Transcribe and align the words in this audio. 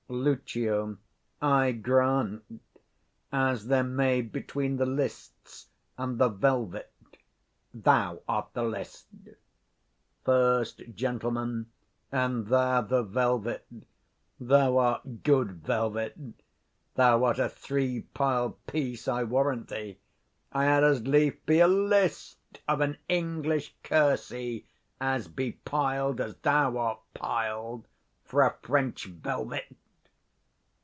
Lucio. 0.13 0.97
I 1.41 1.71
grant; 1.71 2.43
as 3.31 3.67
there 3.67 3.85
may 3.85 4.21
between 4.21 4.75
the 4.75 4.85
lists 4.85 5.69
and 5.97 6.19
the 6.19 6.27
velvet. 6.27 6.91
Thou 7.73 8.21
art 8.27 8.49
the 8.51 8.65
list. 8.65 9.07
30 9.23 9.35
First 10.25 10.81
Gent. 10.95 11.23
And 12.11 12.47
thou 12.47 12.81
the 12.81 13.03
velvet: 13.03 13.65
thou 14.37 14.77
art 14.79 15.23
good 15.23 15.51
velvet; 15.65 16.17
thou'rt 16.95 17.39
a 17.39 17.47
three 17.47 18.01
piled 18.13 18.65
piece, 18.67 19.07
I 19.07 19.23
warrant 19.23 19.69
thee: 19.69 19.97
I 20.51 20.65
had 20.65 20.83
as 20.83 21.07
lief 21.07 21.45
be 21.45 21.61
a 21.61 21.69
list 21.69 22.59
of 22.67 22.81
an 22.81 22.97
English 23.07 23.73
kersey, 23.81 24.65
as 24.99 25.29
be 25.29 25.53
piled, 25.53 26.19
as 26.19 26.35
thou 26.35 26.77
art 26.77 26.99
piled, 27.13 27.87
for 28.25 28.41
a 28.41 28.57
French 28.61 29.05
velvet. 29.05 29.73